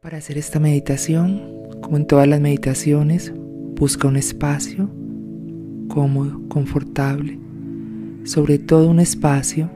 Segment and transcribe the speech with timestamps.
[0.00, 1.42] Para hacer esta meditación,
[1.80, 3.32] como en todas las meditaciones,
[3.74, 4.90] busca un espacio
[5.88, 7.40] cómodo, confortable,
[8.24, 9.70] sobre todo un espacio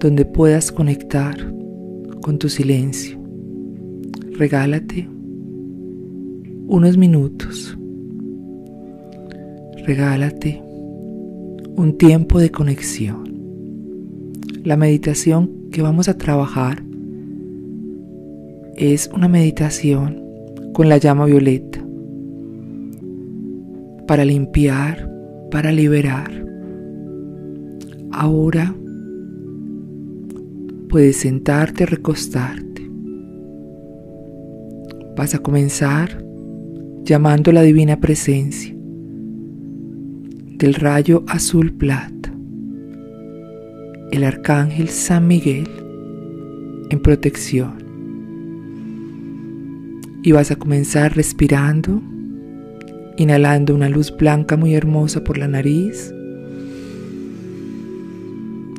[0.00, 1.36] donde puedas conectar
[2.22, 3.20] con tu silencio.
[4.32, 5.06] Regálate
[6.66, 7.78] unos minutos.
[9.84, 10.62] Regálate
[11.76, 13.24] un tiempo de conexión.
[14.64, 16.85] La meditación que vamos a trabajar
[18.76, 20.22] es una meditación
[20.74, 21.82] con la llama violeta
[24.06, 25.10] para limpiar,
[25.50, 26.30] para liberar.
[28.12, 28.74] Ahora
[30.88, 32.88] puedes sentarte, recostarte.
[35.16, 36.22] Vas a comenzar
[37.02, 38.74] llamando la divina presencia
[40.58, 42.32] del rayo azul plata,
[44.10, 45.68] el arcángel San Miguel
[46.90, 47.85] en protección.
[50.26, 52.02] Y vas a comenzar respirando,
[53.16, 56.12] inhalando una luz blanca muy hermosa por la nariz.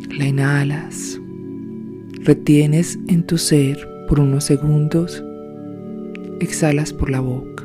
[0.09, 1.17] La inhalas,
[2.25, 5.23] retienes en tu ser por unos segundos,
[6.41, 7.63] exhalas por la boca.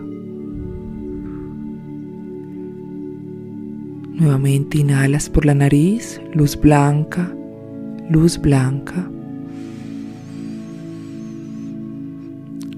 [4.12, 7.35] Nuevamente inhalas por la nariz, luz blanca,
[8.09, 9.11] luz blanca.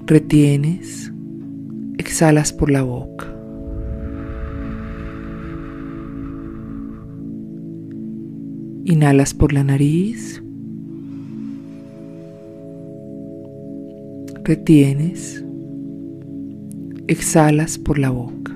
[0.07, 1.11] Retienes,
[1.97, 3.25] exhalas por la boca.
[8.83, 10.43] Inhalas por la nariz.
[14.43, 15.43] Retienes.
[17.07, 18.55] Exhalas por la boca.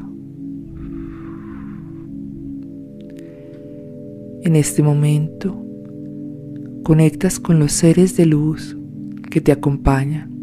[4.43, 5.59] En este momento,
[6.83, 8.77] conectas con los seres de luz
[9.31, 10.38] que te acompañan.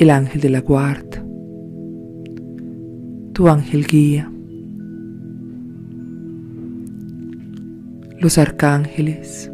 [0.00, 1.22] El ángel de la guarda,
[3.34, 4.32] tu ángel guía,
[8.18, 9.52] los arcángeles,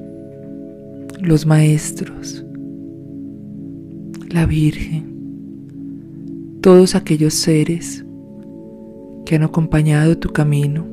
[1.20, 2.46] los maestros,
[4.28, 5.12] la Virgen,
[6.60, 8.04] todos aquellos seres
[9.24, 10.86] que han acompañado tu camino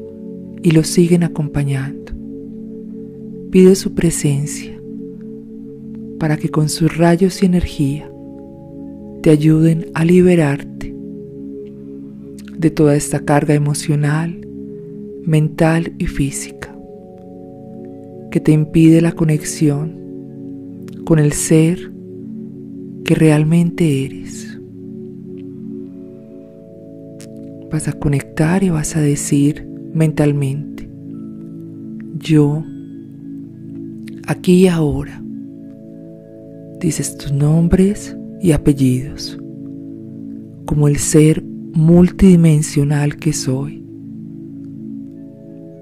[0.64, 2.12] y los siguen acompañando.
[3.52, 4.82] Pide su presencia
[6.18, 8.10] para que con sus rayos y energía
[9.24, 10.94] te ayuden a liberarte
[12.58, 14.46] de toda esta carga emocional,
[15.26, 16.76] mental y física
[18.32, 19.98] que te impide la conexión
[21.06, 21.90] con el ser
[23.06, 24.60] que realmente eres.
[27.72, 30.90] Vas a conectar y vas a decir mentalmente,
[32.20, 32.62] yo,
[34.28, 35.24] aquí y ahora,
[36.82, 39.40] dices tus nombres y apellidos,
[40.66, 41.42] como el ser
[41.74, 43.82] multidimensional que soy.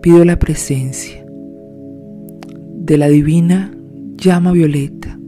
[0.04, 1.26] Pido la presencia
[2.78, 3.76] de la divina
[4.16, 5.20] llama violeta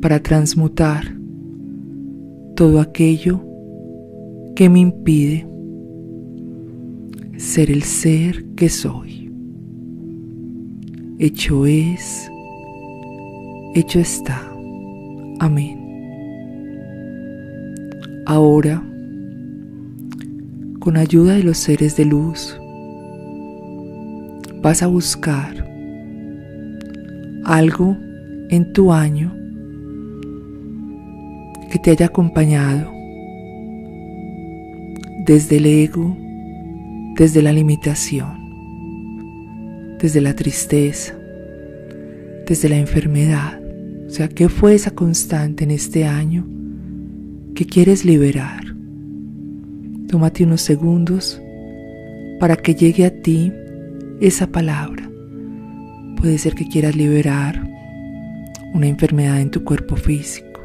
[0.00, 1.16] para transmutar
[2.54, 3.44] todo aquello
[4.54, 5.44] que me impide
[7.36, 9.32] ser el ser que soy.
[11.18, 12.30] Hecho es,
[13.74, 14.40] hecho está.
[15.40, 15.79] Amén.
[18.32, 18.80] Ahora,
[20.78, 22.56] con ayuda de los seres de luz,
[24.62, 25.68] vas a buscar
[27.44, 27.96] algo
[28.50, 29.34] en tu año
[31.72, 32.92] que te haya acompañado
[35.26, 36.16] desde el ego,
[37.16, 38.38] desde la limitación,
[40.00, 41.18] desde la tristeza,
[42.46, 43.60] desde la enfermedad.
[44.06, 46.46] O sea, ¿qué fue esa constante en este año
[47.60, 48.74] que quieres liberar?
[50.08, 51.38] Tómate unos segundos
[52.38, 53.52] para que llegue a ti
[54.18, 55.10] esa palabra
[56.20, 57.66] Puede ser que quieras liberar
[58.74, 60.60] una enfermedad en tu cuerpo físico,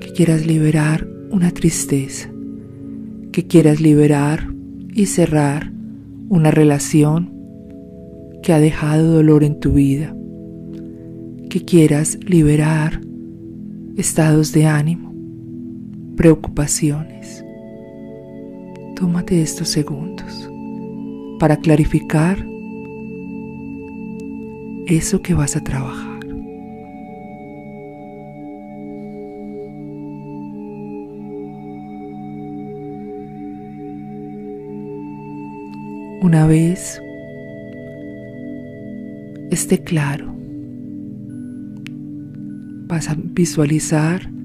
[0.00, 2.28] que quieras liberar una tristeza,
[3.30, 4.52] que quieras liberar
[4.92, 5.72] y cerrar
[6.28, 7.32] una relación
[8.42, 10.12] que ha dejado dolor en tu vida,
[11.48, 13.00] que quieras liberar
[13.96, 15.09] estados de ánimo,
[16.20, 17.42] preocupaciones.
[18.94, 20.50] Tómate estos segundos
[21.38, 22.36] para clarificar
[24.86, 26.20] eso que vas a trabajar.
[36.20, 37.00] Una vez
[39.50, 40.34] esté claro
[42.88, 44.39] vas a visualizar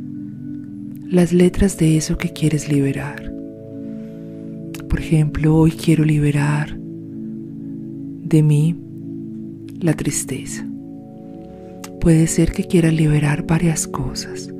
[1.15, 3.31] las letras de eso que quieres liberar.
[4.89, 8.75] Por ejemplo, hoy quiero liberar de mí
[9.79, 10.67] la tristeza.
[12.01, 14.53] Puede ser que quieras liberar varias cosas,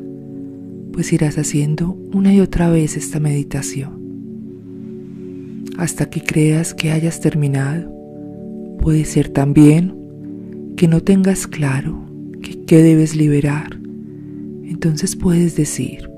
[0.94, 4.06] pues irás haciendo una y otra vez esta meditación.
[5.78, 7.92] Hasta que creas que hayas terminado.
[8.80, 9.94] Puede ser también
[10.78, 12.06] que no tengas claro
[12.66, 13.78] qué debes liberar.
[14.64, 16.15] Entonces puedes decir,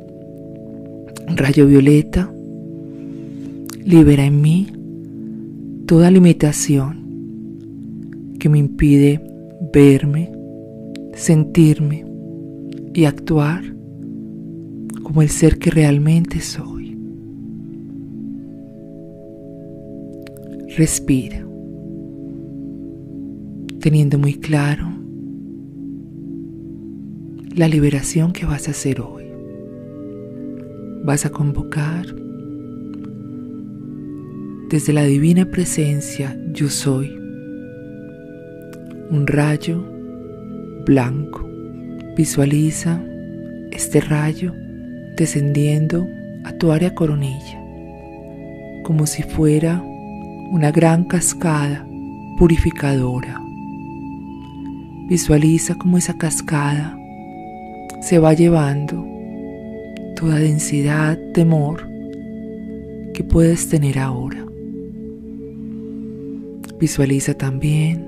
[1.27, 2.31] rayo violeta,
[3.83, 4.68] libera en mí
[5.85, 7.06] toda limitación
[8.39, 9.21] que me impide
[9.74, 10.31] verme,
[11.13, 12.06] sentirme
[12.94, 13.63] y actuar
[15.03, 16.97] como el ser que realmente soy.
[20.75, 21.47] Respira,
[23.79, 24.88] teniendo muy claro
[27.56, 29.17] la liberación que vas a hacer hoy.
[31.07, 32.06] Vas a convocar
[34.69, 37.07] desde la divina presencia yo soy
[39.09, 39.81] un rayo
[40.86, 41.50] blanco.
[42.18, 43.01] Visualiza
[43.71, 44.51] este rayo
[45.15, 46.06] descendiendo
[46.44, 47.57] a tu área coronilla,
[48.83, 49.81] como si fuera
[50.51, 51.88] una gran cascada
[52.38, 53.42] purificadora.
[55.07, 56.98] Visualiza como esa cascada
[58.01, 59.17] se va llevando
[60.19, 61.88] toda densidad, temor
[63.14, 64.44] que puedes tener ahora.
[66.80, 68.04] Visualiza también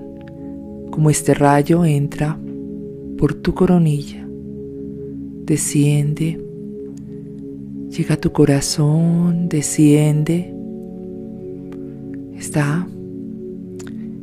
[0.89, 2.39] como este rayo entra
[3.17, 4.27] por tu coronilla,
[5.45, 6.43] desciende,
[7.89, 10.51] llega a tu corazón, desciende,
[12.39, 12.87] está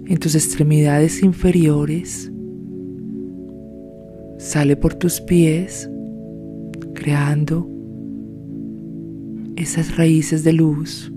[0.06, 2.32] en tus extremidades inferiores,
[4.38, 5.88] sale por tus pies,
[6.94, 7.75] creando
[9.56, 11.10] esas raíces de luz,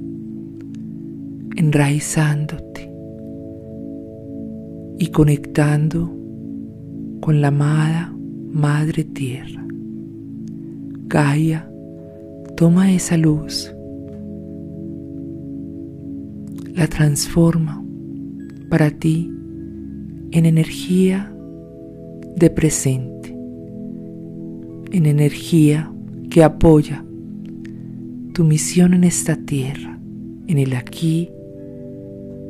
[1.57, 2.89] enraizándote
[4.97, 6.09] y conectando
[7.19, 8.15] con la amada
[8.51, 9.65] Madre Tierra.
[11.07, 11.69] Gaia
[12.55, 13.73] toma esa luz,
[16.75, 17.83] la transforma
[18.69, 19.29] para ti
[20.31, 21.33] en energía
[22.37, 23.35] de presente,
[24.91, 25.91] en energía
[26.29, 27.03] que apoya
[28.39, 29.99] tu misión en esta tierra,
[30.47, 31.29] en el aquí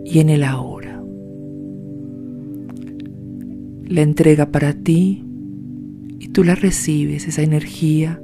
[0.05, 1.01] y en el ahora
[3.87, 5.23] la entrega para ti
[6.19, 8.21] y tú la recibes, esa energía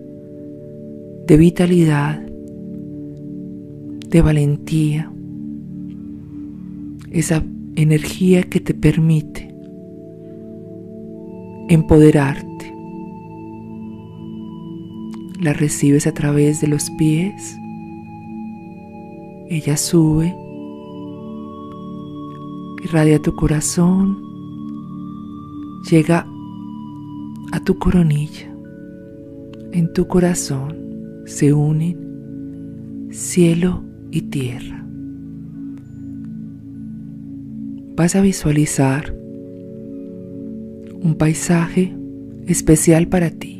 [1.26, 2.24] de vitalidad,
[4.12, 5.12] de valentía,
[7.10, 7.44] esa
[7.76, 9.52] energía que te permite
[11.70, 12.55] empoderarte.
[15.46, 17.56] La recibes a través de los pies,
[19.48, 20.36] ella sube,
[22.84, 24.18] irradia tu corazón,
[25.88, 26.26] llega
[27.52, 28.52] a tu coronilla.
[29.72, 30.76] En tu corazón
[31.28, 34.84] se unen cielo y tierra.
[37.96, 39.16] Vas a visualizar
[41.04, 41.96] un paisaje
[42.48, 43.55] especial para ti.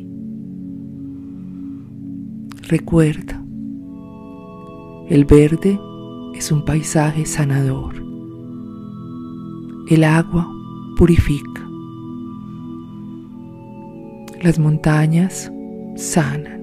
[2.68, 3.40] Recuerda,
[5.08, 5.78] el verde
[6.34, 7.94] es un paisaje sanador.
[9.88, 10.50] El agua
[10.96, 11.64] purifica.
[14.42, 15.52] Las montañas
[15.94, 16.60] sanan.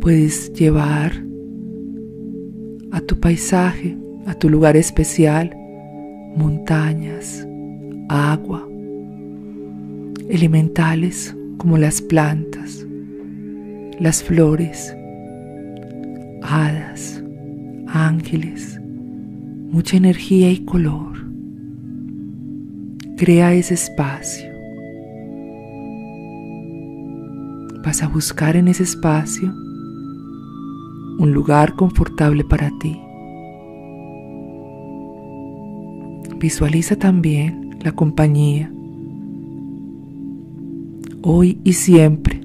[0.00, 1.24] Puedes llevar
[2.92, 5.50] a tu paisaje, a tu lugar especial,
[6.36, 7.44] montañas,
[8.08, 8.64] agua,
[10.28, 12.85] elementales como las plantas,
[13.98, 14.96] las flores,
[16.42, 17.22] hadas,
[17.88, 18.80] ángeles,
[19.70, 21.16] mucha energía y color.
[23.16, 24.56] Crea ese espacio.
[27.86, 29.54] vas a buscar en ese espacio
[31.18, 33.00] un lugar confortable para ti.
[36.40, 38.72] Visualiza también la compañía,
[41.22, 42.40] hoy y siempre,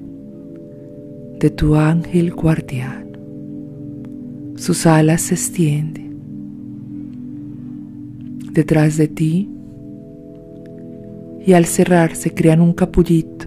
[1.42, 3.18] de tu ángel guardián.
[4.54, 6.16] Sus alas se extienden
[8.52, 9.50] detrás de ti
[11.44, 13.46] y al cerrar se crean un capullito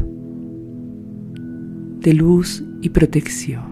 [2.01, 3.63] de luz y protección.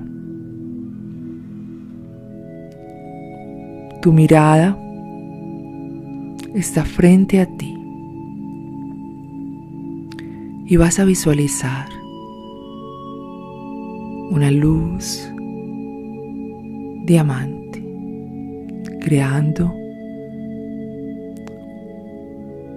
[4.01, 4.79] Tu mirada
[6.55, 7.75] está frente a ti
[10.65, 11.92] y vas a visualizar
[14.31, 15.29] una luz
[17.05, 17.83] diamante
[19.01, 19.73] creando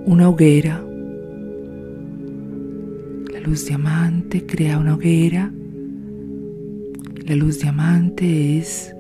[0.07, 0.85] una hoguera.
[3.33, 5.53] La luz diamante crea una hoguera.
[7.27, 8.95] La luz diamante es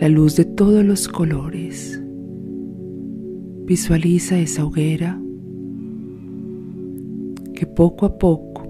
[0.00, 2.00] la luz de todos los colores.
[3.64, 5.20] Visualiza esa hoguera
[7.54, 8.61] que poco a poco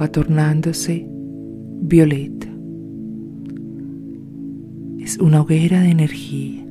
[0.00, 1.06] va tornándose
[1.80, 2.46] violeta.
[5.00, 6.64] Es una hoguera de energía.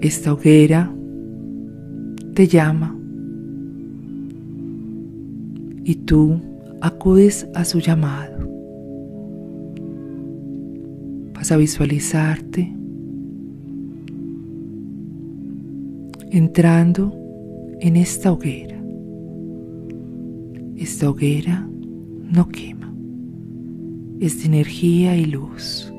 [0.00, 0.92] Esta hoguera
[2.34, 2.96] te llama
[5.84, 6.40] y tú
[6.80, 8.38] acudes a su llamado.
[11.34, 12.72] Vas a visualizarte
[16.30, 17.12] entrando
[17.80, 18.77] en esta hoguera.
[20.78, 21.68] Esta hoguera
[22.30, 22.92] no quema,
[24.20, 25.92] es de energía y luz.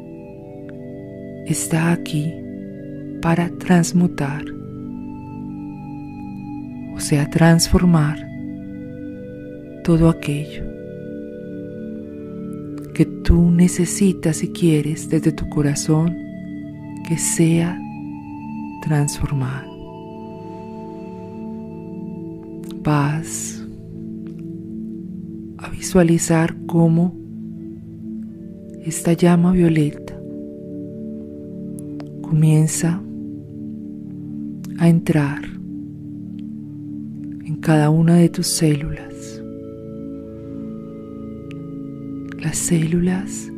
[1.45, 2.31] Está aquí
[3.21, 4.43] para transmutar,
[6.95, 8.25] o sea, transformar
[9.83, 10.63] todo aquello
[12.93, 16.15] que tú necesitas y quieres desde tu corazón
[17.07, 17.79] que sea
[18.81, 19.69] transformado.
[22.91, 23.21] a
[25.79, 27.15] visualizar cómo
[28.83, 30.13] esta llama violeta
[32.21, 33.01] comienza
[34.77, 35.41] a entrar
[37.45, 39.41] en cada una de tus células.
[42.39, 43.49] Las células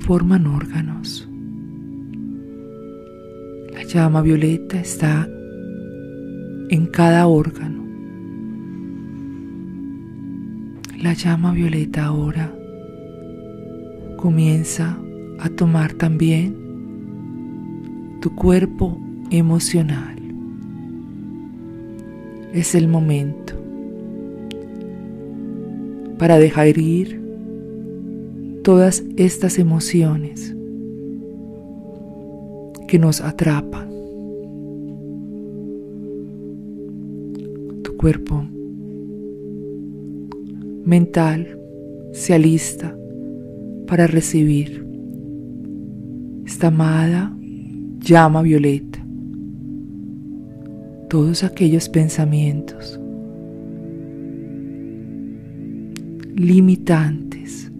[0.00, 1.28] forman órganos.
[3.72, 5.28] La llama violeta está
[6.70, 7.85] en cada órgano.
[11.00, 12.52] La llama violeta ahora
[14.16, 14.98] comienza
[15.38, 16.56] a tomar también
[18.20, 18.98] tu cuerpo
[19.30, 20.16] emocional.
[22.52, 23.54] Es el momento
[26.18, 27.20] para dejar ir
[28.62, 30.54] todas estas emociones
[32.88, 33.86] que nos atrapan
[37.96, 38.46] cuerpo
[40.86, 41.58] mental
[42.12, 42.96] se alista
[43.86, 44.86] para recibir.
[46.46, 47.36] Esta amada
[47.98, 49.04] llama violeta,
[51.08, 53.00] todos aquellos pensamientos
[56.36, 57.72] limitantes,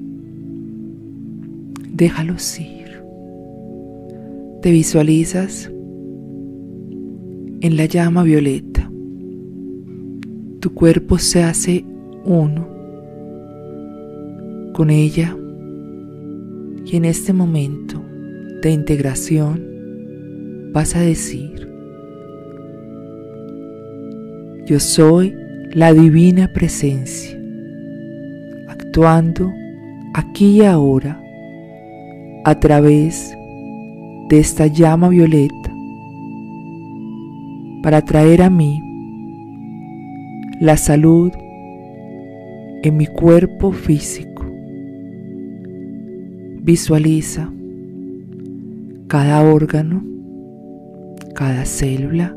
[1.92, 3.02] déjalos ir.
[4.62, 5.70] Te visualizas
[7.60, 8.90] en la llama violeta.
[10.60, 11.84] Tu cuerpo se hace
[12.24, 12.75] uno
[14.76, 15.34] con ella
[16.84, 17.98] y en este momento
[18.60, 21.66] de integración vas a decir,
[24.66, 25.34] yo soy
[25.72, 27.40] la divina presencia,
[28.68, 29.50] actuando
[30.12, 31.22] aquí y ahora
[32.44, 33.34] a través
[34.28, 35.72] de esta llama violeta
[37.82, 38.78] para traer a mí
[40.60, 41.32] la salud
[42.82, 44.35] en mi cuerpo físico.
[46.66, 47.48] Visualiza
[49.06, 50.02] cada órgano,
[51.32, 52.36] cada célula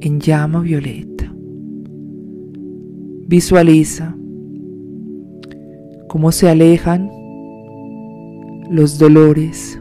[0.00, 1.30] en llama violeta.
[3.26, 4.16] Visualiza
[6.08, 7.10] cómo se alejan
[8.70, 9.78] los dolores,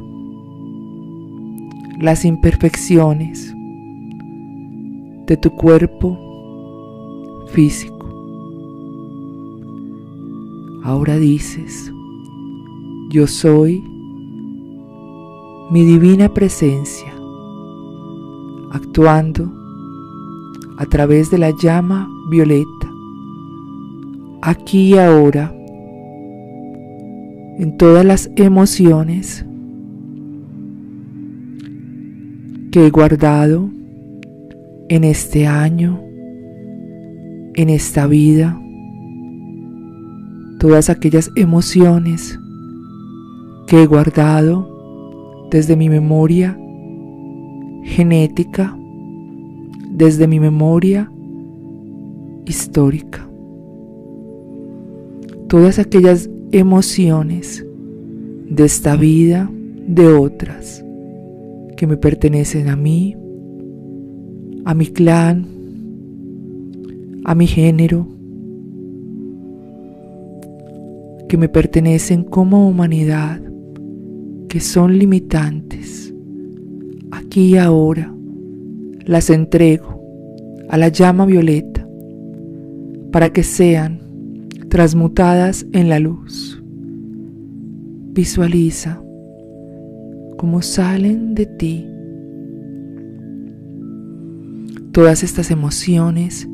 [2.01, 3.55] las imperfecciones,
[5.27, 6.19] de tu cuerpo
[7.53, 8.05] físico.
[10.83, 11.93] Ahora dices,
[13.09, 13.83] yo soy
[15.71, 17.13] mi divina presencia,
[18.71, 19.51] actuando
[20.77, 22.91] a través de la llama violeta,
[24.41, 25.53] aquí y ahora,
[27.59, 29.45] en todas las emociones
[32.71, 33.69] que he guardado
[34.89, 36.01] en este año,
[37.55, 38.59] en esta vida,
[40.59, 42.39] todas aquellas emociones
[43.67, 46.57] que he guardado desde mi memoria
[47.83, 48.77] genética,
[49.91, 51.11] desde mi memoria
[52.45, 53.29] histórica.
[55.47, 57.65] Todas aquellas emociones
[58.49, 59.49] de esta vida,
[59.87, 60.83] de otras,
[61.75, 63.15] que me pertenecen a mí,
[64.65, 65.45] a mi clan,
[67.25, 68.07] a mi género,
[71.27, 73.41] que me pertenecen como humanidad,
[74.49, 76.13] que son limitantes.
[77.11, 78.13] Aquí y ahora
[79.05, 80.01] las entrego
[80.69, 81.87] a la llama violeta
[83.11, 84.01] para que sean
[84.69, 86.61] transmutadas en la luz.
[88.13, 89.01] Visualiza
[90.37, 91.87] cómo salen de ti
[94.91, 96.47] todas estas emociones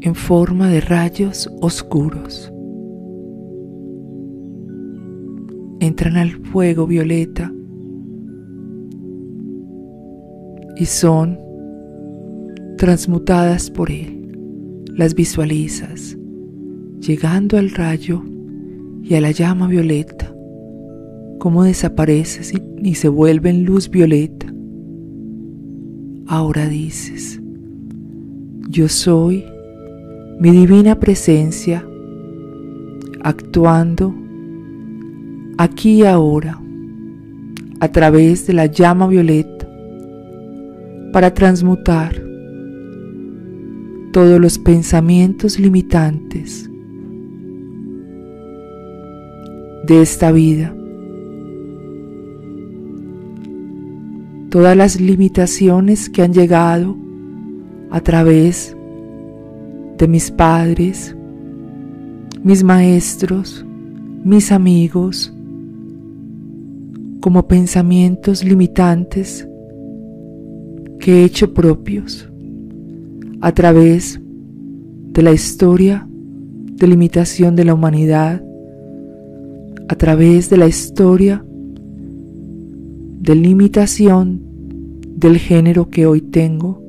[0.00, 2.53] en forma de rayos oscuros.
[5.84, 7.52] Entran al fuego violeta
[10.76, 11.38] y son
[12.78, 14.32] transmutadas por él.
[14.96, 16.16] Las visualizas
[17.00, 18.22] llegando al rayo
[19.02, 20.34] y a la llama violeta,
[21.38, 24.46] cómo desapareces y, se vuelven luz violeta.
[26.26, 27.42] Ahora dices,
[28.70, 29.44] yo soy
[30.40, 31.86] mi divina presencia
[33.22, 34.23] actuando
[35.58, 36.60] aquí y ahora
[37.80, 39.68] a través de la llama violeta
[41.12, 42.22] para transmutar
[44.12, 46.70] todos los pensamientos limitantes
[49.86, 50.74] de esta vida.
[54.50, 56.96] Todas las limitaciones que han llegado
[57.90, 58.76] a través
[59.98, 61.16] de mis padres,
[62.44, 63.66] mis maestros,
[64.22, 65.33] mis amigos,
[67.24, 69.48] como pensamientos limitantes
[71.00, 72.30] que he hecho propios
[73.40, 78.44] a través de la historia de limitación de la humanidad
[79.88, 81.42] a través de la historia
[83.22, 84.42] de limitación
[85.16, 86.84] del género que hoy tengo,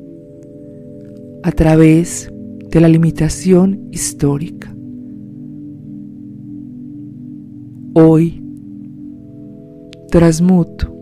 [1.43, 2.29] a través
[2.71, 4.75] de la limitación histórica.
[7.93, 8.44] Hoy
[10.15, 10.95] transmuto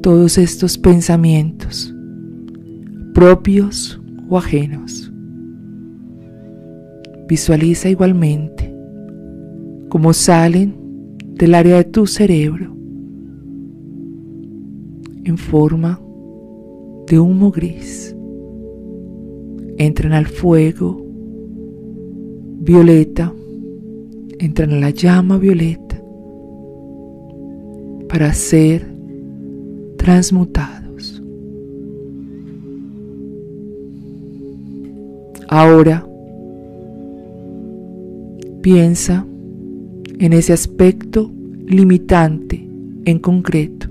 [0.00, 1.94] todos estos pensamientos,
[3.12, 5.12] propios o ajenos.
[7.28, 8.74] Visualiza igualmente
[9.90, 10.74] como salen
[11.34, 12.74] del área de tu cerebro
[15.24, 16.00] en forma
[17.06, 18.16] de humo gris.
[19.76, 21.04] Entran al fuego
[22.60, 23.30] violeta,
[24.38, 25.81] entran a la llama violeta
[28.12, 28.86] para ser
[29.96, 31.22] transmutados.
[35.48, 36.06] Ahora
[38.60, 39.26] piensa
[40.18, 41.32] en ese aspecto
[41.66, 42.68] limitante
[43.06, 43.88] en concreto.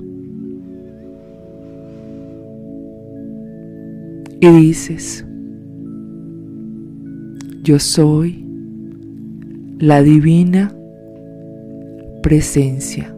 [4.39, 5.25] Y dices,
[7.63, 8.45] yo soy
[9.79, 10.71] la divina
[12.21, 13.10] presencia,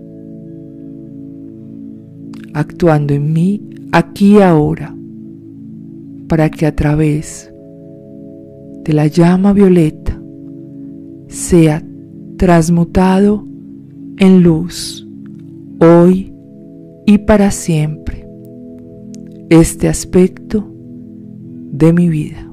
[2.53, 3.61] actuando en mí
[3.91, 4.95] aquí y ahora,
[6.27, 7.51] para que a través
[8.83, 10.19] de la llama violeta
[11.27, 11.83] sea
[12.37, 13.45] transmutado
[14.17, 15.07] en luz,
[15.79, 16.33] hoy
[17.05, 18.27] y para siempre,
[19.49, 20.69] este aspecto
[21.71, 22.49] de mi vida.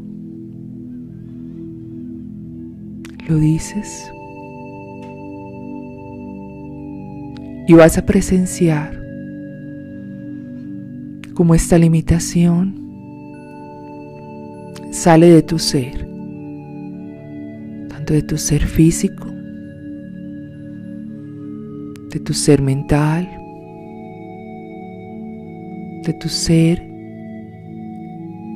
[3.29, 4.11] ¿Lo dices?
[7.69, 9.00] Y vas a presenciar
[11.41, 12.75] cómo esta limitación
[14.91, 16.07] sale de tu ser,
[17.89, 19.27] tanto de tu ser físico
[22.11, 23.27] de tu ser mental,
[26.05, 26.87] de tu ser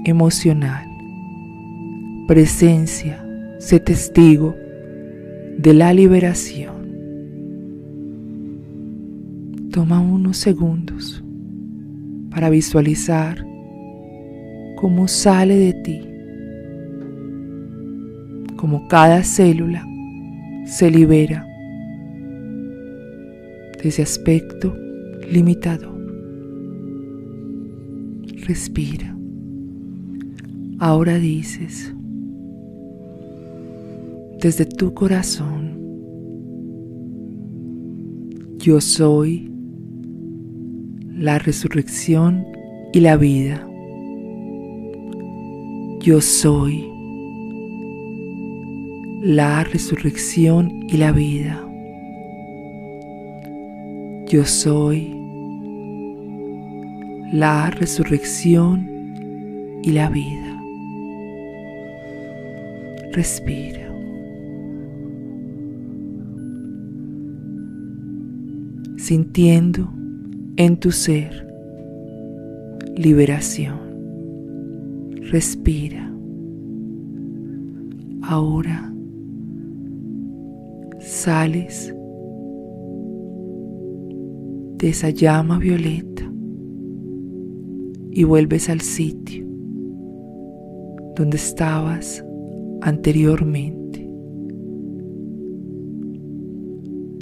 [0.05, 0.87] emocional.
[2.29, 3.25] Presencia,
[3.61, 4.55] sé testigo
[5.57, 6.75] de la liberación.
[9.71, 11.24] Toma unos segundos
[12.35, 13.47] para visualizar
[14.77, 16.01] cómo sale de ti,
[18.57, 19.87] cómo cada célula
[20.67, 21.47] se libera
[23.89, 24.75] ese aspecto
[25.31, 25.95] limitador.
[28.47, 29.17] Respira.
[30.79, 31.95] Ahora dices,
[34.41, 35.79] desde tu corazón,
[38.59, 39.54] yo soy
[41.17, 42.45] la resurrección
[42.93, 43.67] y la vida.
[46.01, 46.91] Yo soy
[49.23, 51.61] la resurrección y la vida.
[54.27, 55.15] Yo soy
[57.33, 58.89] la resurrección
[59.83, 60.61] y la vida.
[63.13, 63.83] Respira.
[68.97, 70.04] Sintiendo
[70.57, 71.47] en tu ser
[72.97, 73.81] liberación.
[75.31, 76.13] Respira.
[78.23, 78.93] Ahora
[81.01, 81.95] sales
[84.79, 86.23] de esa llama violeta
[88.11, 89.47] y vuelves al sitio
[91.17, 92.25] donde estabas
[92.81, 94.09] anteriormente.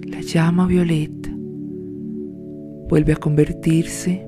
[0.06, 1.11] La llama violeta
[2.88, 4.26] vuelve a convertirse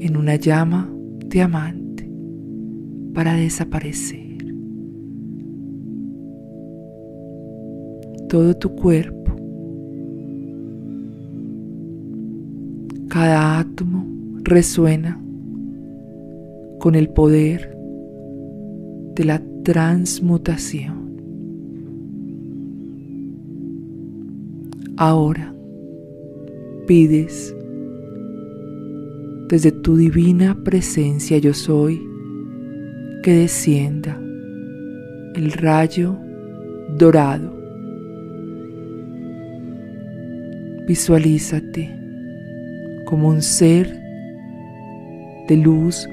[0.00, 0.92] en una llama
[1.26, 2.08] diamante
[3.14, 4.36] para desaparecer.
[8.28, 9.34] Todo tu cuerpo,
[13.08, 14.04] cada átomo
[14.42, 15.20] resuena
[16.78, 17.76] con el poder
[19.14, 21.06] de la transmutación.
[24.98, 25.55] Ahora
[26.86, 27.54] pides
[29.48, 32.00] desde tu divina presencia yo soy
[33.22, 34.20] que descienda
[35.34, 36.16] el rayo
[36.96, 37.54] dorado.
[40.86, 41.90] Visualízate
[43.06, 43.88] como un ser
[45.48, 46.08] de luz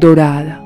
[0.00, 0.60] dorada.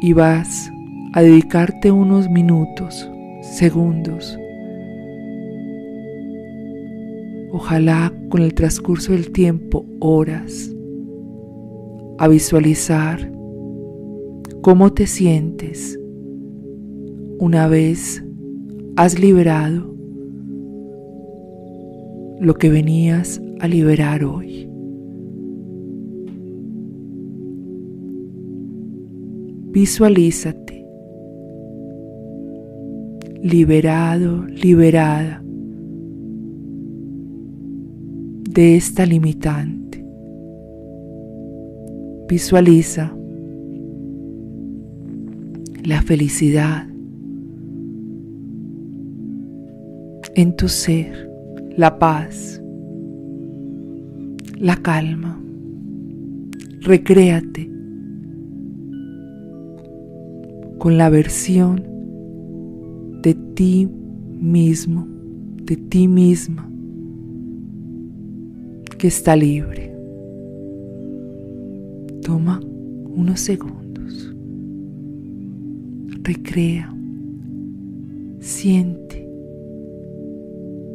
[0.00, 0.70] Y vas
[1.12, 3.10] a dedicarte unos minutos,
[3.56, 4.38] segundos,
[7.50, 10.74] ojalá con el transcurso del tiempo, horas,
[12.18, 13.32] a visualizar
[14.62, 15.98] cómo te sientes
[17.38, 18.22] una vez
[18.96, 19.94] has liberado
[22.40, 24.68] lo que venías a liberar hoy.
[29.70, 30.67] Visualízate
[33.42, 35.42] liberado, liberada
[38.50, 40.04] de esta limitante.
[42.28, 43.14] Visualiza
[45.84, 46.88] la felicidad
[50.34, 51.30] en tu ser,
[51.76, 52.62] la paz,
[54.58, 55.40] la calma.
[56.80, 57.70] Recréate
[60.78, 61.87] con la versión
[63.22, 63.88] de ti
[64.40, 65.06] mismo,
[65.64, 66.68] de ti misma
[68.98, 69.92] que está libre.
[72.22, 72.60] Toma
[73.14, 74.34] unos segundos.
[76.22, 76.94] Recrea.
[78.40, 79.28] Siente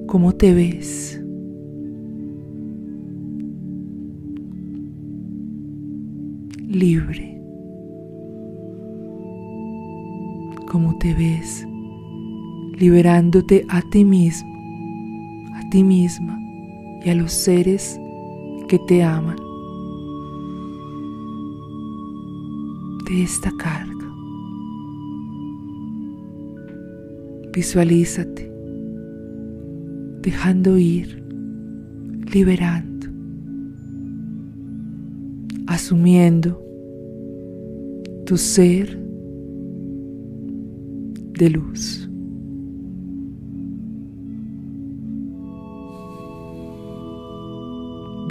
[0.07, 1.19] cómo te ves.
[6.67, 7.41] Libre.
[10.69, 11.67] Cómo te ves
[12.77, 14.53] liberándote a ti mismo,
[15.55, 16.39] a ti misma
[17.03, 17.99] y a los seres
[18.67, 19.37] que te aman
[23.05, 23.93] de esta carga.
[27.53, 28.53] Visualízate
[30.23, 31.21] dejando ir,
[32.33, 33.07] liberando,
[35.67, 36.59] asumiendo
[38.25, 38.97] tu ser
[41.37, 42.02] de luz.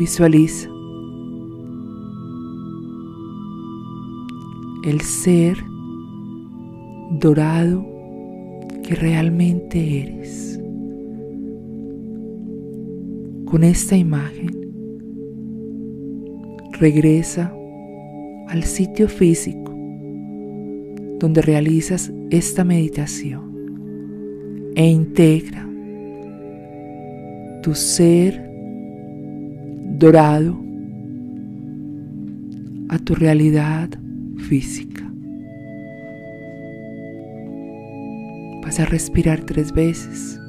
[0.02, 0.68] Visualiza
[4.82, 5.58] el ser
[7.20, 7.86] dorado
[8.82, 10.60] que realmente eres.
[13.44, 14.50] Con esta imagen,
[16.80, 17.54] regresa
[18.48, 19.72] al sitio físico
[21.20, 25.64] donde realizas esta meditación e integra
[27.62, 28.51] tu ser
[30.02, 30.60] dorado
[32.88, 33.88] a tu realidad
[34.36, 35.08] física.
[38.64, 40.40] Vas a respirar tres veces.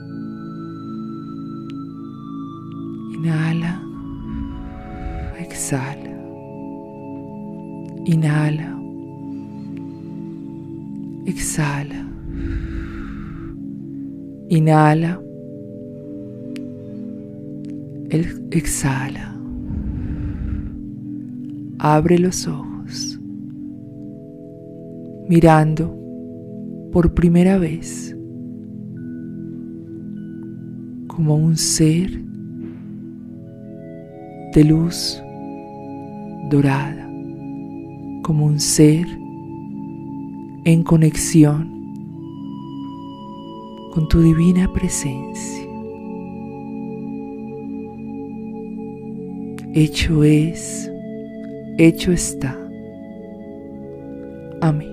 [3.14, 3.80] Inhala,
[5.38, 6.18] exhala.
[8.08, 8.76] Inhala,
[11.28, 12.08] exhala.
[14.50, 15.22] Inhala,
[18.50, 19.43] exhala
[21.86, 23.20] abre los ojos,
[25.28, 25.94] mirando
[26.94, 28.16] por primera vez
[31.08, 32.10] como un ser
[34.54, 35.22] de luz
[36.50, 37.06] dorada,
[38.24, 39.06] como un ser
[40.64, 41.70] en conexión
[43.92, 45.68] con tu divina presencia.
[49.74, 50.93] Hecho es,
[51.78, 52.58] hecho está.
[54.62, 54.93] Amén.